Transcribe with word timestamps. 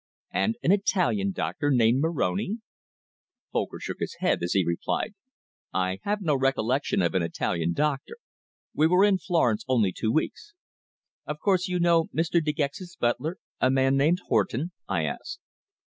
"And 0.33 0.57
an 0.63 0.71
Italian 0.71 1.31
doctor 1.31 1.69
named 1.69 1.99
Moroni?" 2.01 2.57
Folcker 3.53 3.79
shook 3.79 3.99
his 3.99 4.15
head, 4.17 4.41
as 4.41 4.53
he 4.53 4.65
replied: 4.65 5.13
"I 5.71 5.99
have 6.01 6.21
no 6.23 6.35
recollection 6.35 7.03
of 7.03 7.13
an 7.13 7.21
Italian 7.21 7.73
doctor. 7.73 8.17
We 8.73 8.87
were 8.87 9.05
in 9.05 9.19
Florence 9.19 9.63
only 9.67 9.91
two 9.95 10.11
weeks." 10.11 10.55
"Of 11.27 11.37
course 11.39 11.67
you 11.67 11.79
know 11.79 12.05
Mr. 12.05 12.43
De 12.43 12.51
Gex's 12.51 12.97
butler, 12.99 13.37
a 13.59 13.69
man 13.69 13.95
named 13.95 14.21
Horton?" 14.27 14.71
I 14.87 15.03
asked. 15.03 15.39